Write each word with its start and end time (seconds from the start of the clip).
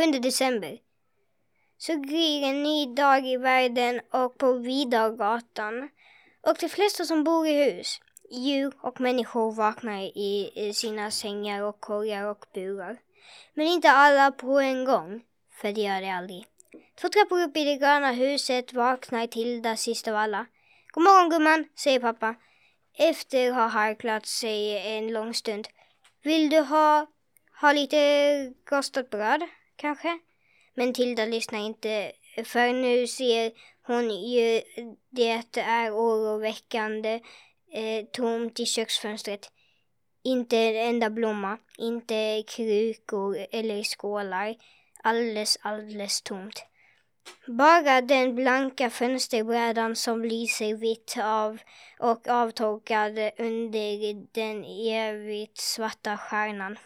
7 0.00 0.20
december. 0.22 0.78
Så 1.78 1.92
gryr 1.96 2.42
en 2.42 2.62
ny 2.62 2.94
dag 2.94 3.26
i 3.26 3.36
världen 3.36 4.00
och 4.12 4.38
på 4.38 4.52
Vidargatan. 4.52 5.88
Och 6.46 6.56
de 6.60 6.68
flesta 6.68 7.04
som 7.04 7.24
bor 7.24 7.46
i 7.46 7.64
hus, 7.64 8.00
djur 8.30 8.72
och 8.82 9.00
människor 9.00 9.52
vaknar 9.52 10.00
i 10.18 10.72
sina 10.74 11.10
sängar 11.10 11.62
och 11.62 11.80
korgar 11.80 12.24
och 12.24 12.44
burar. 12.54 12.96
Men 13.54 13.66
inte 13.66 13.90
alla 13.90 14.30
på 14.30 14.60
en 14.60 14.84
gång, 14.84 15.22
för 15.52 15.72
det 15.72 15.80
gör 15.80 16.00
de 16.00 16.10
aldrig. 16.10 16.46
Två 17.00 17.08
trappor 17.08 17.42
upp 17.42 17.56
i 17.56 17.64
det 17.64 17.76
gröna 17.76 18.12
huset 18.12 18.72
vaknar 18.72 19.26
Tilda 19.26 19.76
sist 19.76 20.08
av 20.08 20.16
alla. 20.16 20.46
God 20.92 21.04
morgon 21.04 21.30
gumman, 21.30 21.64
säger 21.76 22.00
pappa. 22.00 22.34
Efter 22.98 23.48
att 23.48 23.54
ha 23.54 23.66
harklat 23.66 24.26
sig 24.26 24.78
en 24.96 25.12
lång 25.12 25.34
stund. 25.34 25.68
Vill 26.22 26.50
du 26.50 26.60
ha, 26.60 27.06
ha 27.60 27.72
lite 27.72 27.96
rostat 28.70 29.10
bröd, 29.10 29.42
kanske? 29.76 30.18
Men 30.74 30.94
Tilda 30.94 31.26
lyssnar 31.26 31.58
inte, 31.58 32.12
för 32.44 32.72
nu 32.72 33.06
ser 33.06 33.52
hon 33.82 34.10
ju 34.10 34.62
det 35.10 35.60
är 35.60 35.90
oroväckande 35.90 37.20
eh, 37.72 38.04
tomt 38.12 38.60
i 38.60 38.66
köksfönstret. 38.66 39.52
Inte 40.22 40.56
en 40.56 40.88
enda 40.88 41.10
blomma, 41.10 41.58
inte 41.78 42.42
krukor 42.46 43.46
eller 43.50 43.82
skålar. 43.82 44.56
Alldeles, 45.02 45.58
alldeles 45.62 46.22
tomt. 46.22 46.64
Bara 47.46 48.00
den 48.00 48.34
blanka 48.34 48.90
fönsterbrädan 48.90 49.96
som 49.96 50.24
lyser 50.24 50.74
vitt 50.74 51.16
av 51.22 51.58
och 51.98 52.28
avtorkad 52.28 53.18
under 53.38 54.14
den 54.34 54.64
evigt 54.94 55.58
svarta 55.58 56.16
stjärnan. 56.16 56.78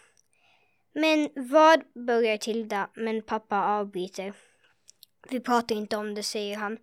Men 0.93 1.29
vad, 1.35 1.81
börjar 2.07 2.37
Tilda, 2.37 2.91
men 2.95 3.23
pappa 3.23 3.65
avbryter. 3.65 4.35
Vi 5.31 5.41
pratar 5.41 5.75
inte 5.75 5.97
om 5.97 6.15
det, 6.15 6.23
säger 6.23 6.57
han, 6.57 6.79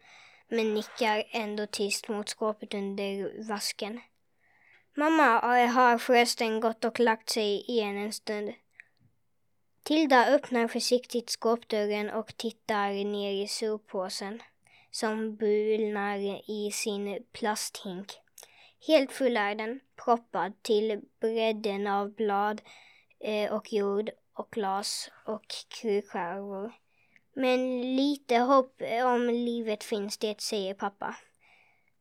men 0.50 0.74
nickar 0.74 1.24
ändå 1.32 1.66
tyst 1.66 2.08
mot 2.08 2.30
skåpet 2.30 2.74
under 2.74 3.48
vasken. 3.48 4.02
Mamma 4.98 5.24
har 5.68 5.98
förresten 5.98 6.60
gått 6.60 6.86
och 6.86 7.00
lagt 7.00 7.30
sig 7.30 7.66
igen 7.72 7.98
en 7.98 8.14
stund. 8.14 8.54
Tilda 9.92 10.28
öppnar 10.28 10.68
försiktigt 10.68 11.30
skåpdörren 11.30 12.10
och 12.10 12.38
tittar 12.38 12.92
ner 13.06 13.44
i 13.44 13.48
soppåsen 13.48 14.42
som 14.92 15.36
bulnar 15.36 16.18
i 16.50 16.72
sin 16.72 17.26
plasthink. 17.32 18.08
Helt 18.88 19.12
full 19.12 19.38
är 19.38 19.56
den, 19.56 19.80
proppad 20.06 20.64
till 20.64 21.02
bredden 21.20 21.88
av 21.88 22.14
blad 22.14 22.62
eh, 23.20 23.54
och 23.54 23.74
jord 23.74 24.10
och 24.34 24.48
glas 24.52 25.12
och 25.26 25.46
krukskärvor. 25.68 26.72
Men 27.34 27.82
lite 27.96 28.38
hopp 28.38 28.82
om 29.06 29.30
livet 29.30 29.84
finns 29.84 30.18
det, 30.18 30.42
säger 30.42 30.74
pappa. 30.74 31.16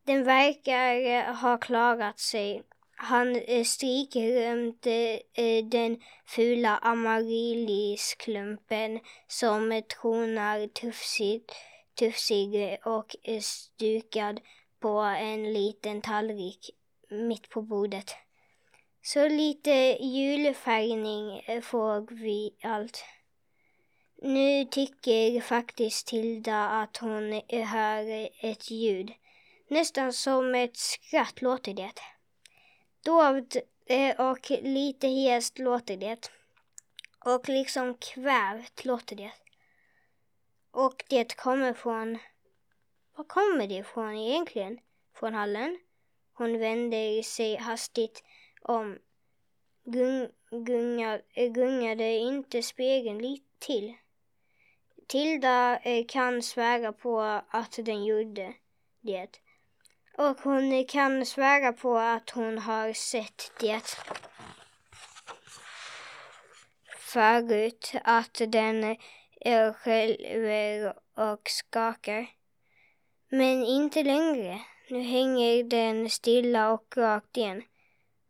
Den 0.04 0.24
verkar 0.24 1.32
ha 1.32 1.58
klarat 1.58 2.18
sig. 2.18 2.62
Han 3.02 3.36
eh, 3.36 3.64
stryker 3.64 4.52
runt 4.52 4.86
eh, 4.86 5.18
den 5.64 6.02
fula 6.26 6.78
amaryllisklumpen 6.78 9.00
som 9.28 9.72
eh, 9.72 9.84
tronar 9.84 10.66
tufsigt, 10.66 11.52
tufsig 11.94 12.78
och 12.84 13.16
stukad 13.40 14.40
på 14.80 14.98
en 15.00 15.52
liten 15.52 16.02
tallrik 16.02 16.70
mitt 17.10 17.48
på 17.48 17.62
bordet. 17.62 18.14
Så 19.02 19.28
lite 19.28 19.70
julfärgning 20.00 21.42
får 21.62 22.14
vi 22.14 22.54
allt. 22.62 23.04
Nu 24.22 24.64
tycker 24.64 25.40
faktiskt 25.40 26.06
Tilda 26.06 26.68
att 26.68 26.96
hon 26.96 27.40
hör 27.48 28.28
ett 28.40 28.70
ljud. 28.70 29.12
Nästan 29.68 30.12
som 30.12 30.54
ett 30.54 30.76
skratt 30.76 31.42
låter 31.42 31.74
det. 31.74 31.92
Dovt 33.02 33.56
eh, 33.86 34.30
och 34.30 34.50
lite 34.50 35.08
hest 35.08 35.58
låter 35.58 35.96
det. 35.96 36.30
Och 37.24 37.48
liksom 37.48 37.94
kvävt 37.94 38.84
låter 38.84 39.16
det. 39.16 39.32
Och 40.70 41.04
det 41.08 41.36
kommer 41.36 41.72
från... 41.72 42.18
Var 43.16 43.24
kommer 43.24 43.66
det 43.66 43.74
ifrån 43.74 44.14
egentligen? 44.14 44.78
Från 45.14 45.34
hallen? 45.34 45.78
Hon 46.32 46.58
vänder 46.58 47.22
sig 47.22 47.56
hastigt 47.56 48.24
om. 48.62 48.98
Gung, 49.84 50.28
gunga, 50.50 51.20
eh, 51.34 51.52
gungade 51.52 52.16
inte 52.16 52.62
spegeln 52.62 53.18
lite 53.18 53.46
till? 53.58 53.94
Tilda 55.06 55.78
eh, 55.78 56.06
kan 56.08 56.42
svära 56.42 56.92
på 56.92 57.20
att 57.48 57.78
den 57.82 58.04
gjorde 58.04 58.54
det. 59.00 59.40
Och 60.20 60.40
hon 60.40 60.84
kan 60.84 61.26
svära 61.26 61.72
på 61.72 61.98
att 61.98 62.30
hon 62.30 62.58
har 62.58 62.92
sett 62.92 63.52
det 63.60 63.96
förut, 66.96 67.92
att 68.04 68.40
den 68.48 68.96
skälver 69.74 70.94
och 71.14 71.48
skakar. 71.48 72.26
Men 73.28 73.64
inte 73.64 74.02
längre. 74.02 74.60
Nu 74.90 75.00
hänger 75.00 75.64
den 75.64 76.10
stilla 76.10 76.72
och 76.72 76.96
rakt 76.96 77.36
igen 77.36 77.62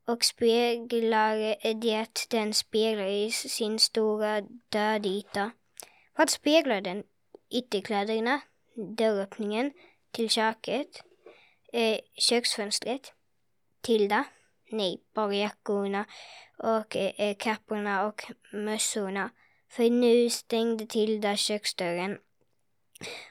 och 0.07 0.25
speglar 0.25 1.37
det 1.81 2.27
den 2.31 2.55
speglar 2.55 3.07
i 3.07 3.31
sin 3.31 3.78
stora 3.78 4.41
dödyta. 4.69 5.51
Vad 6.17 6.31
speglar 6.31 6.81
den? 6.81 7.03
Ytterkläderna, 7.51 8.41
dörröppningen 8.97 9.72
till 10.11 10.31
köket, 10.31 11.03
eh, 11.73 11.99
köksfönstret, 12.15 13.13
Tilda, 13.81 14.25
nej, 14.71 15.01
bara 15.15 15.35
jackorna 15.35 16.05
och 16.59 16.97
eh, 16.97 17.37
kapporna 17.37 18.07
och 18.07 18.23
mössorna. 18.53 19.31
För 19.69 19.91
nu 19.91 20.31
stängde 20.31 20.87
Tilda 20.87 21.37
köksdörren. 21.37 22.19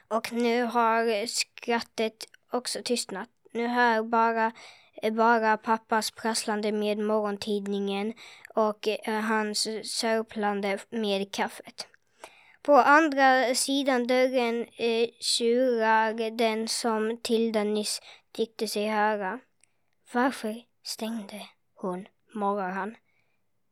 Och 0.08 0.32
nu 0.32 0.62
har 0.62 1.26
skrattet 1.26 2.24
också 2.52 2.82
tystnat. 2.84 3.28
Nu 3.52 3.66
hör 3.66 4.02
bara, 4.02 4.52
eh, 5.02 5.12
bara 5.12 5.56
pappas 5.56 6.10
prasslande 6.10 6.72
med 6.72 6.98
morgontidningen 6.98 8.12
och 8.54 8.88
eh, 8.88 9.20
hans 9.20 9.68
sörplande 9.84 10.78
med 10.90 11.32
kaffet. 11.32 11.86
På 12.62 12.72
andra 12.72 13.54
sidan 13.54 14.06
dörren 14.06 14.66
eh, 14.76 15.08
tjurar 15.20 16.30
den 16.30 16.68
som 16.68 17.18
Tilda 17.22 17.64
nyss 17.64 18.00
tyckte 18.32 18.68
sig 18.68 18.86
höra. 18.86 19.40
Varför 20.12 20.62
stängde 20.82 21.46
hon, 21.74 22.08
morrar 22.34 22.70
han. 22.70 22.96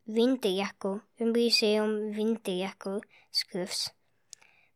Vinterjackor, 0.05 1.01
vem 1.19 1.33
bryr 1.33 1.51
sig 1.51 1.81
om 1.81 2.13
vinterjackor, 2.13 3.05
skrufs. 3.31 3.93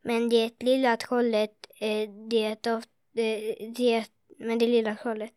Men 0.02 0.28
det 0.28 0.62
lilla 0.62 0.96
trollet, 0.96 1.66
eh, 1.80 2.10
det, 2.30 2.66
of, 2.66 2.84
eh, 3.16 3.70
det, 3.76 4.04
men 4.38 4.58
det 4.58 4.66
lilla 4.66 4.96
trollet, 4.96 5.32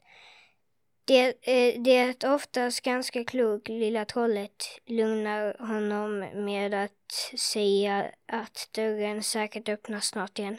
det, 1.06 1.34
eh, 1.42 1.82
det 1.82 2.24
oftast 2.24 2.82
ganska 2.82 3.24
klok 3.24 3.68
lilla 3.70 4.06
trollet 4.06 4.82
lugnar 4.86 5.68
honom 5.68 6.20
med 6.20 6.74
att 6.74 7.40
säga 7.40 8.12
att 8.26 8.70
dörren 8.72 9.24
säkert 9.24 9.70
öppnas 9.70 10.06
snart 10.06 10.40
igen. 10.40 10.58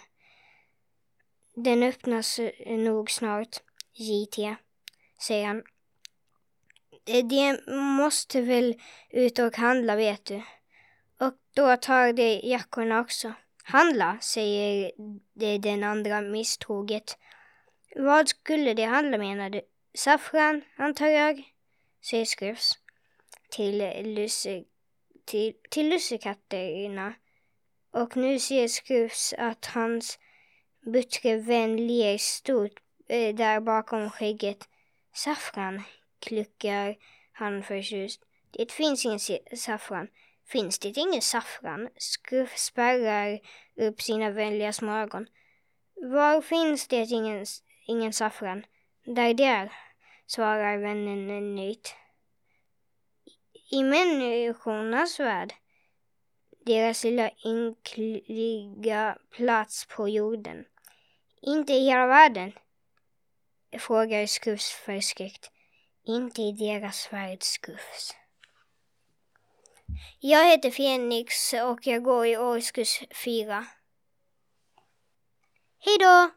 Den 1.54 1.82
öppnas 1.82 2.38
eh, 2.38 2.78
nog 2.78 3.10
snart, 3.10 3.56
JT, 3.93 4.56
säger 5.19 5.46
han. 5.46 5.62
Eh, 7.06 7.26
det 7.26 7.72
måste 7.75 8.40
väl 8.40 8.75
ut 9.10 9.38
och 9.38 9.56
handla, 9.56 9.96
vet 9.96 10.25
du. 10.25 10.42
Och 11.20 11.34
då 11.54 11.76
tar 11.76 12.12
de 12.12 12.40
jackorna 12.44 13.00
också. 13.00 13.32
Handla, 13.64 14.19
säger 14.20 14.92
den 15.58 15.84
andra 15.84 16.20
misstroget. 16.20 17.19
Vad 17.96 18.28
skulle 18.28 18.75
det 18.75 18.84
handla 18.84 19.19
menar 19.19 19.50
du? 19.50 19.60
Saffran, 19.96 20.62
antar 20.76 21.06
jag, 21.06 21.43
säger 22.00 22.25
Skrufs 22.25 22.78
till, 23.50 23.78
lusse, 24.14 24.64
till, 25.25 25.54
till 25.70 25.88
lussekatterna. 25.88 27.14
Och 27.90 28.16
nu 28.16 28.38
ser 28.38 28.69
Skrufs 28.69 29.34
att 29.38 29.66
hans 29.66 30.19
buttre 30.81 31.37
vän 31.37 31.87
ler 31.87 32.19
stort 32.19 32.72
eh, 33.08 33.34
där 33.34 33.60
bakom 33.60 34.10
skägget. 34.10 34.69
Saffran, 35.14 35.82
kluckar 36.20 36.96
han 37.32 37.62
förtjust. 37.62 38.20
Det 38.50 38.72
finns 38.72 39.04
ingen 39.04 39.20
saffran. 39.56 40.08
Finns 40.46 40.78
det 40.78 40.96
ingen 40.96 41.22
saffran? 41.22 41.88
Skuff 41.96 42.58
spärrar 42.58 43.40
upp 43.76 44.02
sina 44.02 44.31
vänliga 44.31 44.72
små 44.72 44.92
ögon. 44.92 45.26
Var 45.94 46.40
finns 46.40 46.88
det 46.88 46.96
ingen, 46.96 47.46
ingen 47.87 48.12
saffran? 48.12 48.66
Där 49.04 49.34
det 49.34 49.44
är 49.44 49.85
svarar 50.26 50.78
vännen 50.78 51.55
nytt. 51.55 51.94
I 53.70 53.82
människornas 53.82 55.20
värld, 55.20 55.55
deras 56.67 57.05
lilla 57.05 57.31
ynkliga 57.44 59.19
plats 59.31 59.87
på 59.87 60.08
jorden. 60.08 60.64
Inte 61.43 61.73
i 61.73 61.84
hela 61.84 62.06
världen, 62.06 62.52
frågar 63.78 64.26
Skufs 64.26 64.70
förskräckt. 64.70 65.50
Inte 66.05 66.43
i 66.43 66.52
deras 66.52 67.12
värld, 67.12 67.43
Skufs. 67.43 68.17
Jag 70.20 70.50
heter 70.50 70.70
Fenix 70.70 71.52
och 71.52 71.87
jag 71.87 72.02
går 72.02 72.26
i 72.26 72.37
årskurs 72.37 73.02
fyra. 73.25 73.67
Hej 75.78 75.99
då! 76.00 76.31